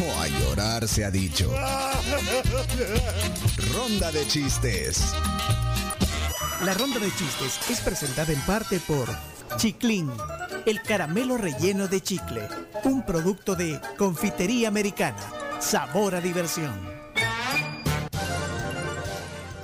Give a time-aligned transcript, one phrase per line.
[0.00, 1.52] o a llorar se ha dicho.
[3.74, 5.12] Ronda de chistes.
[6.64, 9.08] La ronda de chistes es presentada en parte por
[9.58, 10.10] Chiclín,
[10.64, 12.48] el caramelo relleno de chicle,
[12.84, 15.18] un producto de confitería americana.
[15.60, 16.97] Sabor a diversión.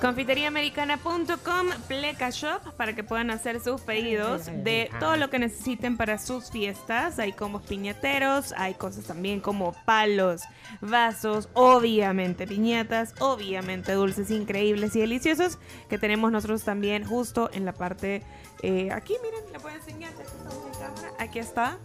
[0.05, 6.19] Confiteriaamericana.com, Pleca Shop, para que puedan hacer sus pedidos de todo lo que necesiten para
[6.19, 7.17] sus fiestas.
[7.17, 10.43] Hay como piñateros, hay cosas también como palos,
[10.79, 15.57] vasos, obviamente piñatas, obviamente dulces increíbles y deliciosos
[15.89, 18.21] que tenemos nosotros también justo en la parte
[18.61, 19.15] eh, aquí.
[19.23, 20.13] Miren, le puedo enseñar.
[20.13, 21.13] Aquí, estamos en cámara.
[21.17, 21.79] aquí está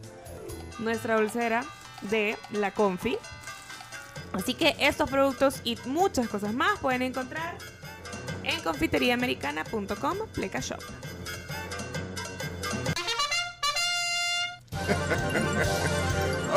[0.79, 1.65] nuestra dulcera
[2.11, 3.17] de la Confi.
[4.35, 7.57] Así que estos productos y muchas cosas más pueden encontrar
[8.51, 10.81] en confiteriaamericana.com Pleca Shop.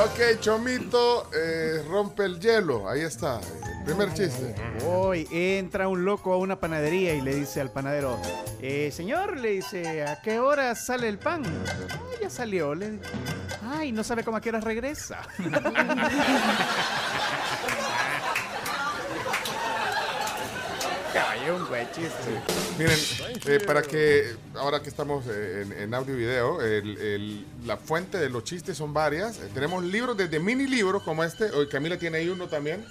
[0.05, 2.89] Ok, Chomito eh, rompe el hielo.
[2.89, 3.39] Ahí está.
[3.79, 4.55] El primer chiste.
[4.87, 8.17] Hoy entra un loco a una panadería y le dice al panadero,
[8.61, 11.43] eh, señor, le dice, ¿a qué hora sale el pan?
[11.91, 12.73] "Ah, ya salió.
[12.73, 12.99] Le...
[13.75, 15.21] Ay, no sabe cómo a qué hora regresa.
[21.13, 22.41] Caballo, un buen chiste.
[22.79, 22.97] Miren,
[23.45, 27.77] eh, para que ahora que estamos eh, en, en audio y video, el- el- la
[27.77, 29.37] fuente de los chistes son varias.
[29.37, 31.51] Eh, tenemos libros desde mini libros como este.
[31.51, 32.83] Hoy Camila tiene ahí uno también.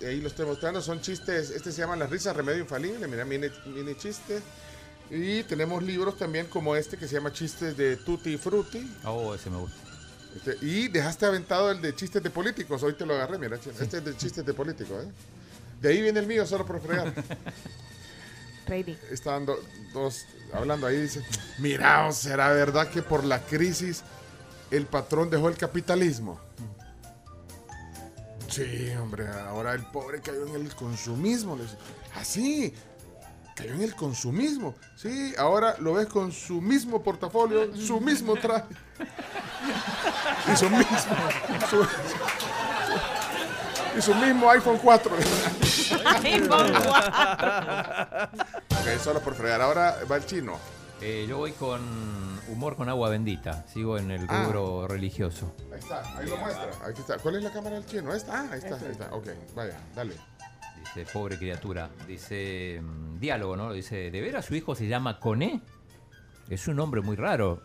[0.00, 0.80] Ahí lo estoy mostrando.
[0.80, 1.50] Son chistes.
[1.50, 3.06] Este se llama Las risas remedio infalible.
[3.06, 4.40] Mira, mini, mini chiste.
[5.10, 8.90] Y tenemos libros también como este que se llama Chistes de Tutti Frutti.
[9.04, 9.76] Oh, ese me gusta.
[10.34, 12.82] Este, y dejaste aventado el de chistes de políticos.
[12.82, 13.56] Hoy te lo agarré, mira.
[13.56, 15.08] Este es de chistes de políticos, ¿eh?
[15.80, 17.12] De ahí viene el mío, solo por fregar.
[18.66, 18.98] Ready.
[19.10, 19.60] Estaban do-
[19.92, 21.00] dos hablando ahí.
[21.02, 21.22] Dice:
[21.58, 24.02] Mira, ¿será verdad que por la crisis
[24.70, 26.40] el patrón dejó el capitalismo?
[28.48, 31.58] Sí, hombre, ahora el pobre cayó en el consumismo.
[32.18, 32.72] Así,
[33.54, 34.74] cayó en el consumismo.
[34.96, 38.66] Sí, ahora lo ves con su mismo portafolio, su mismo traje.
[40.52, 40.86] Y su mismo.
[41.68, 41.86] su-
[43.96, 45.12] y su mismo iPhone 4.
[46.06, 46.78] iPhone 4.
[48.70, 49.60] Ok, solo por fregar.
[49.60, 50.58] Ahora va el chino.
[51.00, 51.80] Eh, yo voy con
[52.48, 53.66] humor con agua bendita.
[53.68, 54.44] Sigo en el Ah.
[54.44, 55.54] rubro religioso.
[55.72, 56.70] Ahí está, ahí lo muestra.
[56.84, 57.18] Ahí está.
[57.18, 58.12] ¿Cuál es la cámara del chino?
[58.14, 58.40] ¿Esta?
[58.40, 59.14] Ah, ahí está, ahí está.
[59.14, 60.14] Ok, vaya, dale.
[60.78, 61.90] Dice, pobre criatura.
[62.06, 63.72] Dice, mm, diálogo, ¿no?
[63.72, 65.60] Dice, ¿de veras su hijo se llama Coné?
[66.48, 67.62] Es un nombre muy raro.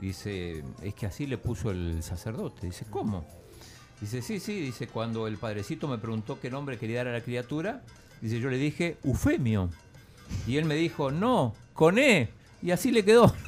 [0.00, 2.66] Dice, es que así le puso el sacerdote.
[2.66, 3.24] Dice, ¿cómo?
[4.00, 4.60] Dice, sí, sí.
[4.60, 7.82] Dice, cuando el padrecito me preguntó qué nombre quería dar a la criatura,
[8.20, 9.70] dice, yo le dije, Eufemio.
[10.46, 12.30] Y él me dijo, no, Coné.
[12.62, 13.34] Y así le quedó.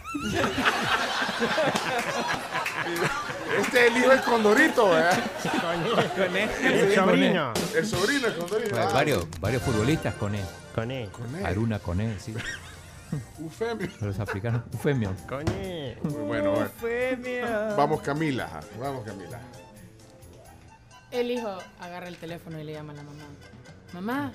[3.58, 5.18] Este es el hijo del Condorito, ¿verdad?
[6.62, 7.52] El sobrino.
[7.74, 8.76] El sobrino del Condorito.
[8.78, 10.40] Ah, varios, varios futbolistas Coné.
[10.74, 11.08] Coné.
[11.10, 11.44] Coné.
[11.44, 12.34] Aruna Coné, sí.
[13.40, 13.88] Eufemio.
[14.00, 14.62] Los africanos.
[14.72, 15.14] Eufemio.
[15.28, 15.96] Coné.
[16.02, 16.62] Muy bueno, bueno.
[16.62, 17.74] Eufemia.
[17.76, 18.60] Vamos, Camila.
[18.78, 19.40] Vamos, Camila.
[21.16, 21.48] El hijo
[21.80, 23.24] agarra el teléfono y le llama a la mamá.
[23.94, 24.32] Mamá,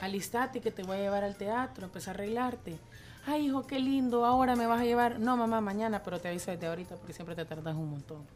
[0.00, 2.78] alistate que te voy a llevar al teatro, empezar a arreglarte.
[3.26, 5.20] Ay, hijo, qué lindo, ahora me vas a llevar.
[5.20, 8.26] No, mamá, mañana, pero te aviso desde ahorita porque siempre te tardas un montón.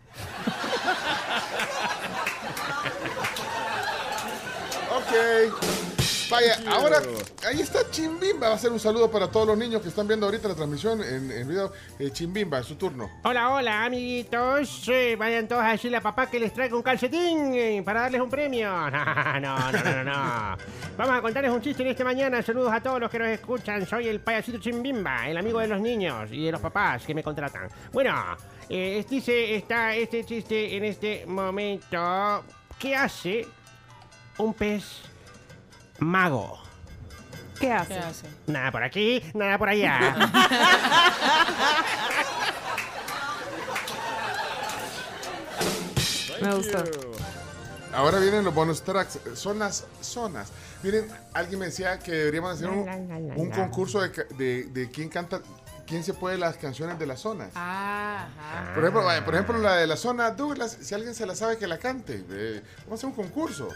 [4.95, 5.86] Ok.
[6.29, 6.99] Vaya, ahora
[7.47, 8.49] ahí está Chimbimba.
[8.49, 11.01] Va a ser un saludo para todos los niños que están viendo ahorita la transmisión
[11.03, 11.73] en, en video.
[12.01, 13.09] Eh, Chimbimba, es su turno.
[13.23, 14.89] Hola, hola, amiguitos.
[14.89, 18.21] Eh, vayan todos a decirle a papá que les traiga un calcetín eh, para darles
[18.21, 18.67] un premio.
[18.97, 20.57] No, no, no, no, no, no.
[20.97, 22.43] Vamos a contarles un chiste en esta mañana.
[22.43, 23.87] Saludos a todos los que nos escuchan.
[23.87, 27.23] Soy el payasito Chimbimba, el amigo de los niños y de los papás que me
[27.23, 27.69] contratan.
[27.93, 28.15] Bueno,
[28.69, 32.45] eh, es- dice, está este chiste en este momento.
[32.79, 33.47] ¿Qué hace
[34.39, 34.85] un pez
[35.99, 36.59] mago?
[37.61, 38.27] ¿Qué ¿Qué hace?
[38.47, 40.15] Nada por aquí, nada por allá.
[46.43, 46.85] Me gustó.
[47.95, 49.19] Ahora vienen los bonus tracks.
[49.35, 50.53] Son las zonas.
[50.83, 52.87] Miren, alguien me decía que deberíamos hacer un,
[53.37, 55.41] un concurso de, de, de quién canta,
[55.87, 57.51] quién se puede las canciones de las zonas.
[57.55, 58.75] Ah, ajá.
[58.75, 61.67] Por ejemplo, por ejemplo, la de la zona Douglas, si alguien se la sabe que
[61.67, 62.23] la cante.
[62.29, 63.69] eh, vamos a hacer un concurso.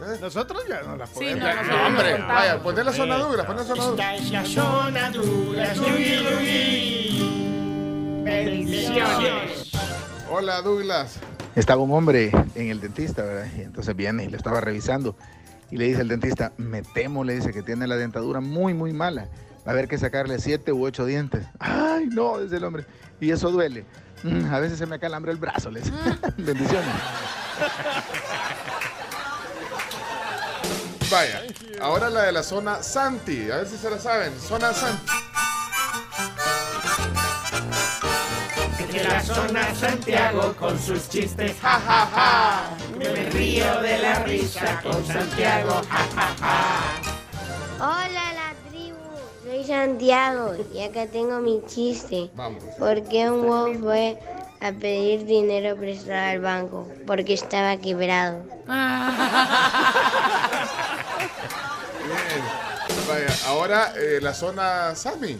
[0.00, 0.18] ¿Eh?
[0.20, 1.40] Nosotros ya no la Sí, podemos.
[1.68, 4.14] no, hombre, vaya, poner la zona Douglas, poner la zona Douglas.
[4.20, 5.74] Esta es la zona dura.
[8.24, 9.72] Bendiciones.
[10.30, 11.18] Hola, Douglas.
[11.54, 13.46] Estaba un hombre en el dentista, ¿verdad?
[13.56, 15.14] Y entonces viene y lo estaba revisando.
[15.70, 18.92] Y le dice el dentista, me temo, le dice que tiene la dentadura muy, muy
[18.92, 19.28] mala.
[19.66, 21.46] Va a haber que sacarle siete u ocho dientes.
[21.58, 22.84] Ay, no, dice el hombre.
[23.20, 23.84] Y eso duele.
[24.22, 25.90] "Mm, a veces se me calambra el brazo, les.
[26.36, 26.88] Bendiciones.
[31.12, 31.44] Vaya,
[31.82, 33.50] ahora la de la zona Santi.
[33.50, 34.32] A ver si se la saben.
[34.40, 35.12] Zona Santi.
[38.90, 42.70] De la zona Santiago con sus chistes, ja, ja, ja.
[42.96, 46.56] Me río de la risa con Santiago, ja, ja, ja.
[47.78, 48.96] Hola la tribu,
[49.44, 52.30] soy Santiago y acá tengo mi chiste.
[52.34, 52.64] Vamos.
[52.78, 54.18] ¿Por qué un huevo fue
[54.62, 56.88] a pedir dinero prestado al banco?
[57.06, 58.46] Porque estaba quebrado.
[63.46, 65.38] Ahora eh, la zona Sami.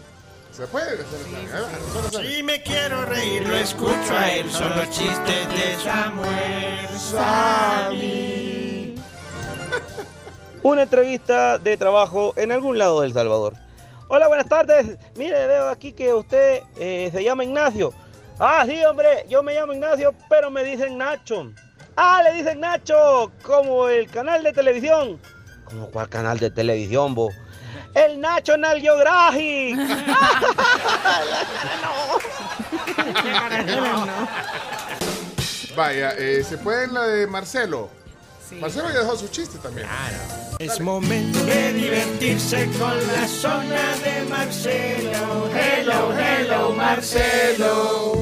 [0.50, 0.98] ¿Se puede?
[2.10, 4.50] Si me quiero reír, lo escucho a él.
[4.50, 8.02] Son los chistes de Samuel Sami.
[10.62, 13.54] Una entrevista de trabajo en algún lado del Salvador.
[14.08, 14.98] Hola, buenas tardes.
[15.16, 17.94] Mire, veo aquí que usted eh, se llama Ignacio.
[18.38, 21.50] Ah, sí, hombre, yo me llamo Ignacio, pero me dicen Nacho.
[21.96, 25.18] Ah, le dicen Nacho, como el canal de televisión.
[25.64, 27.34] ¿Cómo cuál canal de televisión, vos?
[27.94, 29.76] El National Geographic.
[35.76, 37.88] Vaya, eh, ¿se puede en la de Marcelo?
[38.60, 39.86] Marcelo ya dejó su chiste también.
[40.58, 45.48] Es momento de divertirse con la zona de Marcelo.
[45.54, 48.12] Hello, hello, Marcelo.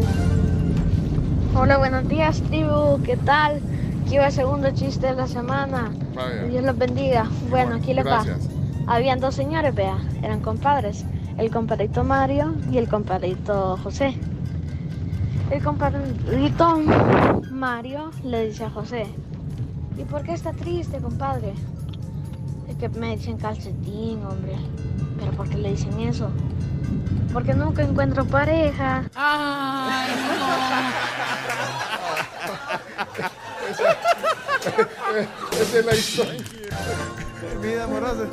[1.55, 3.61] Hola, buenos días tribu, ¿qué tal?
[4.07, 5.91] Aquí va el segundo chiste de la semana.
[6.15, 6.45] Vaya.
[6.45, 7.27] Dios los bendiga.
[7.49, 8.25] Bueno, aquí les va.
[8.25, 8.50] Gracias.
[8.87, 11.05] Habían dos señores, vea, eran compadres.
[11.39, 14.15] El compadrito Mario y el compadrito José.
[15.51, 16.81] El compadrito
[17.51, 19.07] Mario le dice a José,
[19.97, 21.55] ¿y por qué está triste, compadre?
[22.69, 24.57] Es que me dicen calcetín, hombre.
[25.19, 26.31] ¿Pero por qué le dicen eso?
[27.33, 29.03] Porque nunca encuentro pareja.
[35.61, 36.43] Esa es la historia.
[37.63, 38.27] Vida amorosa.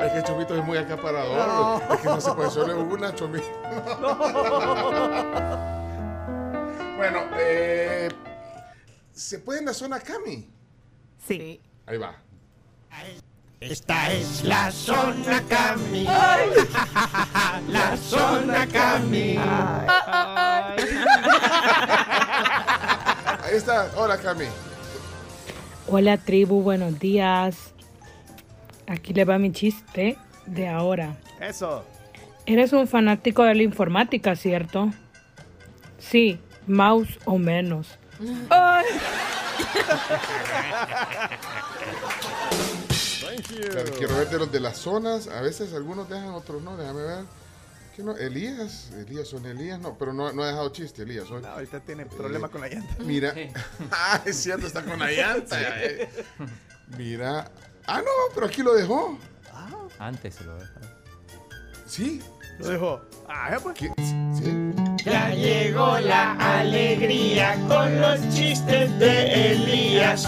[0.00, 1.46] Es que Chomito es muy acaparador.
[1.46, 1.94] No.
[1.94, 3.46] Es que no se puede solo una, Chomito.
[6.96, 8.08] bueno, eh,
[9.12, 10.50] ¿se puede en la zona Cami?
[11.26, 11.60] Sí.
[11.86, 12.14] Ahí va.
[13.60, 16.04] Esta es la zona Cami.
[17.68, 19.36] La zona Cami.
[23.44, 23.90] Ahí está.
[23.96, 24.46] Hola, Cami.
[25.92, 27.74] Hola tribu, buenos días.
[28.86, 30.16] Aquí le va mi chiste
[30.46, 31.16] de ahora.
[31.40, 31.84] Eso.
[32.46, 34.90] Eres un fanático de la informática, ¿cierto?
[35.98, 36.38] Sí,
[36.68, 37.98] mouse o menos.
[38.50, 38.84] Ay.
[43.72, 45.26] Claro, quiero ver de los de las zonas.
[45.26, 46.76] A veces algunos dejan, otros no.
[46.76, 47.24] Déjame ver.
[48.18, 48.90] Elías.
[48.96, 49.78] Elías son Elías.
[49.80, 51.30] No, pero no, no ha dejado chiste, Elías.
[51.30, 51.42] hoy.
[51.42, 52.94] No, ahorita tiene problema con la llanta.
[53.04, 53.34] Mira.
[53.90, 55.56] ah, es cierto, está con la llanta.
[55.84, 56.08] eh.
[56.96, 57.50] Mira.
[57.86, 59.18] Ah, no, pero aquí lo dejó.
[59.98, 60.88] Antes se lo dejaron.
[61.86, 62.22] Sí.
[62.58, 63.00] Lo dejó.
[63.28, 63.76] Ah, ya pues.
[63.76, 63.92] ¿Qué?
[63.98, 65.04] Sí.
[65.04, 70.26] Ya llegó la alegría con los chistes de Elías.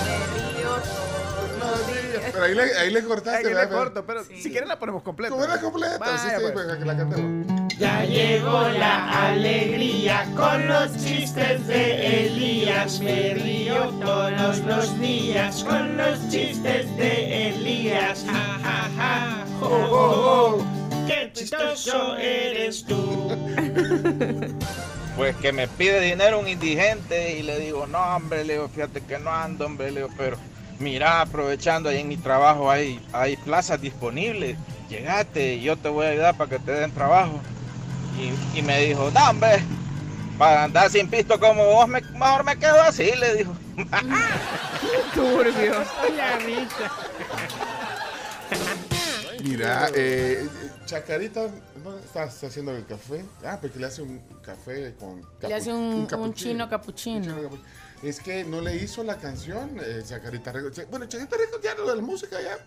[2.32, 3.46] Pero ahí le, ahí le cortaste.
[3.46, 5.30] Aquí le corto, pero si quieren la ponemos completa.
[5.30, 5.98] ¿Cómo era completa?
[5.98, 6.52] Vaya, sí, sí, pues.
[6.52, 7.51] pues, que la cantemos.
[7.78, 13.00] Ya llegó la alegría con los chistes de Elías.
[13.00, 18.24] Me río todos los días con los chistes de Elías.
[18.26, 19.46] Ja, ja, ja.
[19.60, 20.64] Jo, jo, jo.
[21.06, 23.30] Qué chistoso eres tú.
[25.16, 29.02] Pues que me pide dinero un indigente y le digo, no, hombre, le digo, fíjate
[29.02, 30.38] que no ando, hombre, le digo, pero
[30.78, 34.56] mira, aprovechando ahí en mi trabajo hay, hay plazas disponibles,
[34.88, 37.40] llegate yo te voy a ayudar para que te den trabajo.
[38.18, 39.62] Y, y me dijo, hombre,
[40.38, 43.56] para andar sin pisto como vos, me- mejor me quedo así, le dijo.
[45.14, 45.74] Turbio.
[46.16, 46.90] La risa.
[49.42, 50.46] Mira, eh,
[50.86, 51.48] Chacarita
[51.82, 51.96] ¿no?
[51.98, 53.24] está, está haciendo el café.
[53.44, 55.22] Ah, porque le hace un café con.
[55.40, 56.34] Le hace un, un capuchino.
[56.34, 57.16] chino capuchino.
[57.16, 57.60] Un chino capu-
[58.02, 60.88] Es que no le hizo la canción, eh, Chacarita Records.
[60.90, 62.58] Bueno, Chacarita Records ya lo de la música ya.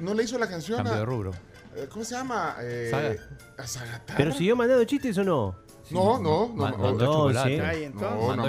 [0.00, 1.04] No le hizo la canción Cambio de a.
[1.04, 1.32] rubro.
[1.76, 2.56] Eh, ¿Cómo se llama?
[2.60, 3.18] Eh.
[3.58, 4.16] A Zagatar.
[4.16, 5.54] Pero si yo mandado chistes o no.
[5.90, 6.70] No, no, no.
[6.70, 6.94] No, no.
[6.94, 8.48] No, no.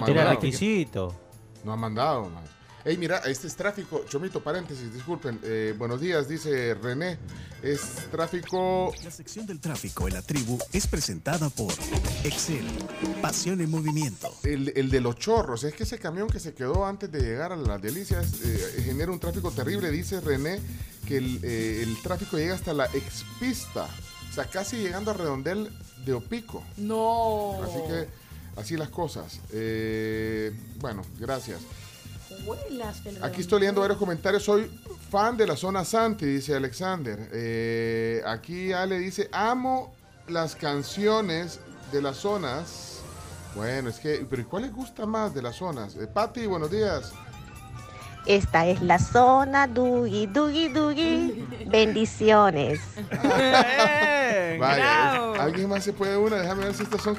[1.63, 2.23] No ha mandado.
[2.29, 2.43] man.
[2.83, 4.05] Ey, mira, este es tráfico.
[4.09, 5.39] Chomito, paréntesis, disculpen.
[5.43, 7.19] Eh, buenos días, dice René.
[7.61, 8.91] Es tráfico.
[9.03, 11.71] La sección del tráfico en la tribu es presentada por
[12.23, 12.65] Excel,
[13.21, 14.33] pasión en movimiento.
[14.43, 17.51] El, el de los chorros, es que ese camión que se quedó antes de llegar
[17.51, 19.91] a las delicias eh, genera un tráfico terrible.
[19.91, 20.59] Dice René
[21.07, 23.87] que el, eh, el tráfico llega hasta la expista
[24.31, 25.69] O sea, casi llegando a Redondel
[26.03, 26.63] de Opico.
[26.77, 27.61] No.
[27.61, 28.07] Así que,
[28.59, 29.39] así las cosas.
[29.51, 31.59] Eh, bueno, gracias.
[33.21, 34.43] Aquí estoy leyendo varios comentarios.
[34.43, 34.69] Soy
[35.09, 37.29] fan de la zona Santi, dice Alexander.
[37.33, 39.93] Eh, aquí Ale dice, amo
[40.27, 41.59] las canciones
[41.91, 42.99] de las zonas.
[43.55, 45.95] Bueno, es que, pero ¿y ¿cuál les gusta más de las zonas?
[45.95, 47.11] Eh, Patti, buenos días.
[48.25, 51.45] Esta es la zona Dugi, Dugi, Dugi.
[51.67, 52.79] Bendiciones.
[54.59, 56.37] Vaya, ¿alguien más se puede una?
[56.37, 57.17] Déjame ver si estas son...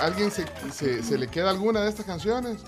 [0.00, 2.62] ¿Alguien se, se- se le queda alguna de estas canciones?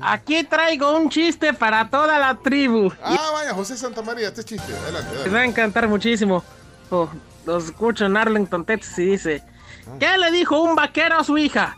[0.00, 2.90] Aquí traigo un chiste para toda la tribu.
[3.02, 4.72] Ah, vaya, José Santa María, este chiste.
[4.72, 5.30] Adelante, Les adelante.
[5.30, 6.42] va a encantar muchísimo.
[6.90, 7.08] Oh,
[7.44, 9.42] los escucho en Arlington, Texas y dice:
[10.00, 11.76] ¿Qué le dijo un vaquero a su hija?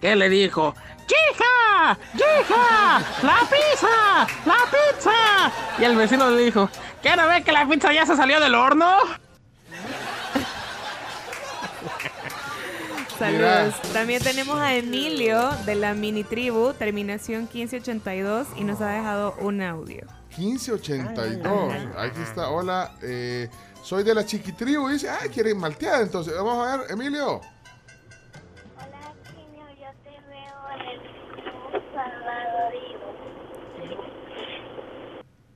[0.00, 0.74] ¿Qué le dijo?
[1.06, 1.98] ¡Chija!
[2.12, 3.02] ¡Chija!
[3.22, 4.26] ¡La pizza!
[4.46, 5.52] ¡La pizza!
[5.78, 6.68] Y el vecino le dijo:
[7.02, 8.90] ¿Qué no ve que la pizza ya se salió del horno?
[13.18, 13.74] Saludos.
[13.92, 19.62] También tenemos a Emilio de la mini tribu, terminación 1582, y nos ha dejado un
[19.62, 20.06] audio.
[20.36, 21.72] 1582.
[21.96, 22.50] Aquí está.
[22.50, 23.48] Hola, eh,
[23.82, 24.88] soy de la chiquitribu.
[24.88, 26.02] Dice, ah, quiere malteada.
[26.02, 27.40] Entonces, vamos a ver, Emilio.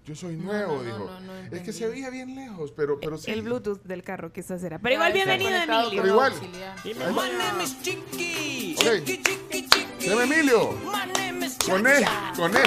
[0.08, 1.10] Yo soy nuevo, dijo.
[1.50, 3.30] es que se veía bien lejos, pero, pero sí.
[3.30, 4.78] El Bluetooth del carro quizás era.
[4.78, 6.02] Pero igual, bienvenido, Emilio.
[6.02, 6.32] Pero igual.
[8.78, 8.86] Ok.
[9.98, 10.70] Se llama Emilio.
[11.68, 12.62] Con él, con él.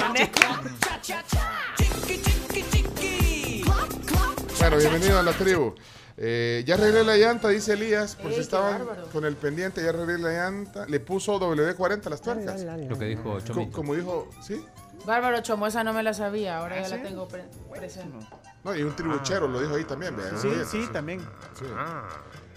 [4.60, 5.74] Bueno, bienvenido a la tribu.
[6.16, 10.18] Eh, ya arreglé la llanta, dice Elías, por si estaban con el pendiente, ya arreglé
[10.18, 10.86] la llanta.
[10.86, 12.62] Le puso W40 a las tuercas.
[12.88, 13.72] Lo que dijo Chomito.
[13.72, 14.64] como dijo, ¿sí?
[15.04, 18.26] Bárbaro Chomo, esa no me la sabía, ahora ¿Ah, ya la tengo pre- presente.
[18.64, 20.16] No, y un tribuchero lo dijo ahí también.
[20.16, 21.20] vea, Sí, sí, también.
[21.58, 21.64] Sí.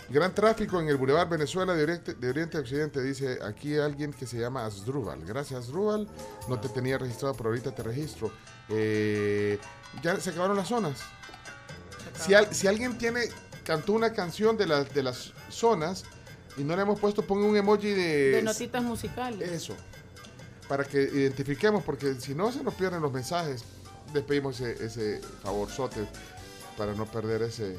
[0.07, 3.01] Gran tráfico en el Boulevard Venezuela de Oriente, de Oriente a Occidente.
[3.01, 5.25] Dice aquí alguien que se llama Asdrúbal.
[5.25, 6.07] Gracias, Asdrúbal.
[6.47, 8.31] No te tenía registrado, pero ahorita te registro.
[8.69, 9.57] Eh,
[10.03, 10.99] ya se acabaron las zonas.
[12.19, 13.21] Si, al- si alguien tiene
[13.63, 16.03] cantó una canción de, las de las zonas
[16.55, 18.31] y no le hemos puesto, ponga un emoji de...
[18.33, 19.51] De notitas musicales.
[19.51, 19.75] Eso.
[20.67, 23.63] Para que identifiquemos, porque si no se nos pierden los mensajes.
[24.13, 26.07] Les pedimos ese, ese favorzote
[26.77, 27.75] para no perder ese,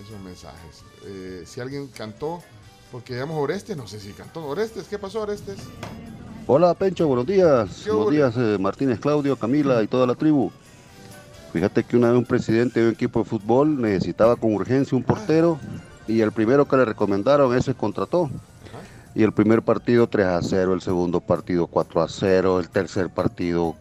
[0.00, 0.84] esos mensajes.
[1.04, 2.42] Eh, si alguien cantó,
[2.90, 4.86] porque llamamos Orestes, no sé si cantó Orestes.
[4.88, 5.58] ¿Qué pasó, Orestes?
[6.46, 7.82] Hola Pencho, buenos días.
[7.84, 10.50] ¿Qué Buenos días eh, Martínez, Claudio, Camila y toda la tribu.
[11.52, 15.04] Fíjate que una vez un presidente de un equipo de fútbol necesitaba con urgencia un
[15.04, 15.58] portero
[16.08, 18.30] y el primero que le recomendaron ese contrató.
[19.14, 23.10] Y el primer partido 3 a 0, el segundo partido 4 a 0, el tercer
[23.10, 23.76] partido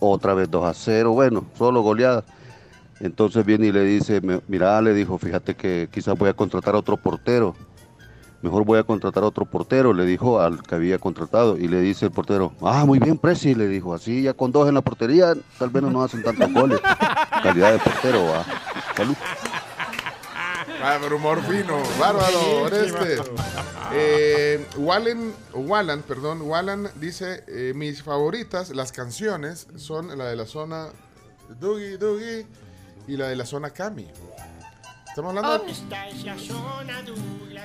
[0.00, 2.24] otra vez 2 a 0, bueno, solo goleada.
[3.00, 6.74] Entonces viene y le dice, "Me- mira, le dijo, fíjate que quizás voy a contratar
[6.74, 7.54] a otro portero.
[8.42, 11.56] Mejor voy a contratar a otro portero, le dijo al que había contratado.
[11.58, 14.68] Y le dice el portero, ah, muy bien, Presi, le dijo, así ya con dos
[14.68, 16.78] en la portería, tal vez no nos hacen tantos goles.
[17.42, 18.44] Calidad de portero, va.
[18.96, 19.16] Salud.
[20.80, 21.78] Bárbaro, humor fino.
[21.98, 23.22] Bárbaro, Orestes.
[23.96, 30.46] Eh, Wallen, Wallan, perdón, Wallan dice, eh, mis favoritas, las canciones, son la de la
[30.46, 30.88] zona
[31.60, 32.46] Doogie Doogie
[33.06, 34.08] y la de la zona Cami.
[35.08, 35.58] Estamos hablando de...
[35.58, 37.02] ¿Dónde está esa zona?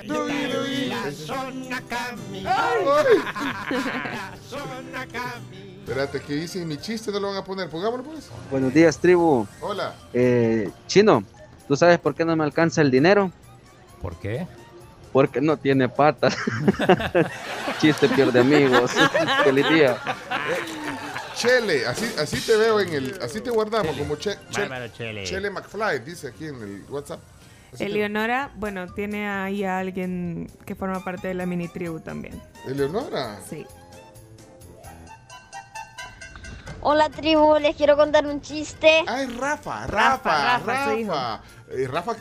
[0.06, 0.86] Doogie, doogie.
[0.88, 2.44] La zona Cami.
[2.46, 2.84] Ay.
[2.84, 5.80] La zona Cami.
[5.80, 6.64] Espérate, ¿qué dice?
[6.64, 7.68] Mi chiste no lo van a poner.
[7.68, 8.30] Pongámoslo pues.
[8.52, 9.48] Buenos días, tribu.
[9.60, 9.96] Hola.
[10.12, 11.24] Eh, Chino,
[11.66, 13.32] ¿tú sabes por qué no me alcanza el dinero?
[14.00, 14.46] ¿Por qué?
[15.12, 16.36] Porque no tiene patas.
[17.80, 18.92] Chiste pierde amigos.
[19.44, 19.96] Feliz día.
[21.34, 23.18] Chele, así, así te veo en el...
[23.22, 25.24] Así te guardamos como che, che- Bárbaro Chele.
[25.24, 27.20] Chele McFly, dice aquí en el WhatsApp.
[27.68, 32.00] Así te- Eleonora, bueno, tiene ahí a alguien que forma parte de la mini tribu
[32.00, 32.40] también.
[32.66, 33.38] Eleonora.
[33.48, 33.66] Sí.
[36.82, 39.02] Hola tribu, les quiero contar un chiste.
[39.06, 40.84] Ay, Rafa, Rafa, Rafa.
[40.94, 41.42] Rafa.
[41.70, 42.16] Eh, Rafa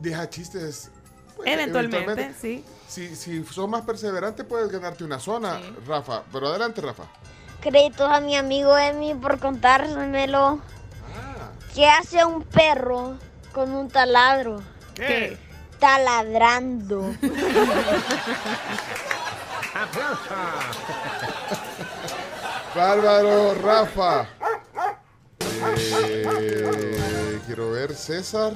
[0.00, 0.90] deja chistes.
[1.42, 2.64] Pues, Eventualmente, sí.
[2.88, 6.22] Si, si sos más perseverante, puedes ganarte una zona, Rafa.
[6.32, 7.04] Pero adelante, Rafa.
[7.60, 10.60] Créditos a mi amigo Emi por contármelo.
[11.74, 13.16] ¿Qué hace un perro
[13.52, 14.62] con un taladro?
[14.94, 15.38] ¿Qué?
[15.78, 17.14] Taladrando.
[22.74, 24.26] Bárbaro, Rafa.
[25.78, 28.52] Eh, quiero ver, César.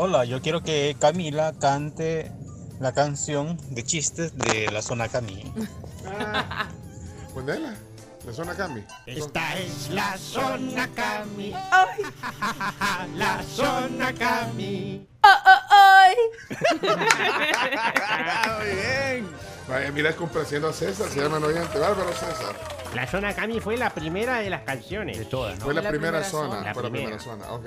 [0.00, 2.30] Hola, yo quiero que Camila cante
[2.78, 5.52] la canción de chistes de la zona Cami.
[7.34, 7.74] Ponela.
[8.24, 8.84] La zona Cami.
[9.06, 11.52] Esta es la zona Cami.
[13.16, 15.04] La zona Cami.
[15.20, 16.14] ¡Ay,
[16.80, 19.28] Muy bien.
[19.68, 21.76] Vaya, mira, complaciendo a César, se llama el oyente.
[21.76, 22.54] Bárbaro César.
[22.94, 25.18] La zona Cami fue la primera de las canciones.
[25.18, 26.60] De todas, Fue la, primera, zona.
[26.60, 27.18] La fue la primera.
[27.18, 27.66] primera zona, ok.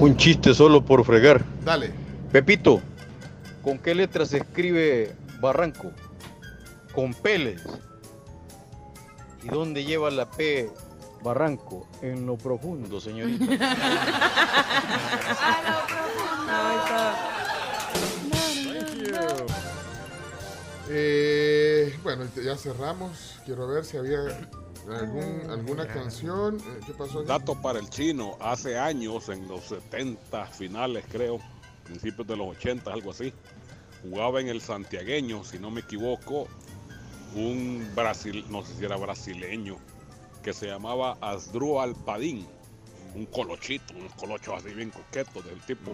[0.00, 1.44] Un chiste solo por fregar.
[1.62, 1.92] Dale.
[2.32, 2.80] Pepito,
[3.62, 5.92] ¿con qué letra se escribe Barranco?
[6.94, 7.62] Con Peles.
[9.42, 10.70] ¿Y dónde lleva la P
[11.22, 11.86] Barranco?
[12.00, 13.44] En lo profundo, señorita.
[20.92, 23.36] Eh, bueno, ya cerramos.
[23.44, 24.18] Quiero ver si había
[24.88, 26.56] algún, alguna canción.
[26.58, 27.20] Eh, ¿Qué pasó?
[27.20, 27.28] aquí?
[27.28, 31.38] Dato para el chino, hace años, en los 70 finales creo,
[31.84, 33.32] principios de los 80, algo así,
[34.02, 36.48] jugaba en el santiagueño, si no me equivoco,
[37.34, 39.76] un brasil, no sé si era brasileño,
[40.42, 42.46] que se llamaba Asdrúbal Padín,
[43.14, 45.92] un colochito, un colocho así bien coqueto, del tipo,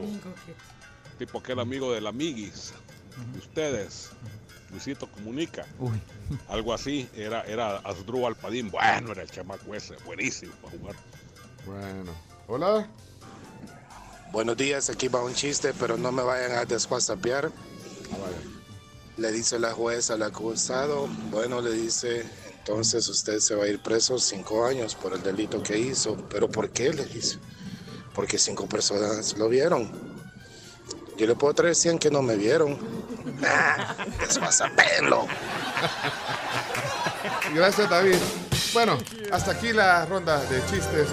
[1.18, 2.72] tipo que era amigo del amiguis,
[3.32, 4.10] de ustedes,
[4.70, 5.66] Luisito Comunica.
[6.48, 8.70] Algo así, era, era Asdrúbal Padín.
[8.70, 10.96] Bueno, era el chamaco ese, buenísimo para jugar.
[11.64, 12.12] Bueno.
[12.48, 12.88] Hola.
[14.32, 17.50] Buenos días, aquí va un chiste, pero no me vayan a deswhatsappear.
[19.16, 22.26] Le dice la jueza al acusado, bueno, le dice,
[22.58, 26.16] entonces usted se va a ir preso cinco años por el delito que hizo.
[26.28, 26.92] ¿Pero por qué?
[26.92, 27.38] Le dice.
[28.12, 29.90] Porque cinco personas lo vieron.
[31.16, 32.76] Yo le puedo traer 100 que no me vieron.
[34.26, 35.28] Nah, deswhatsappenlo.
[37.54, 38.16] Gracias, David.
[38.72, 38.98] Bueno,
[39.32, 41.08] hasta aquí la ronda de chistes.